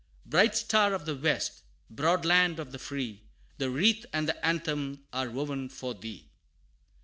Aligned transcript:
Bright 0.25 0.55
Star 0.55 0.95
of 0.95 1.05
the 1.05 1.15
West 1.15 1.61
broad 1.87 2.25
Land 2.25 2.57
of 2.59 2.71
the 2.71 2.79
Free, 2.79 3.21
The 3.59 3.69
wreath 3.69 4.03
and 4.11 4.27
the 4.27 4.43
anthem 4.43 5.05
are 5.13 5.29
woven 5.29 5.69
for 5.69 5.93
thee! 5.93 6.27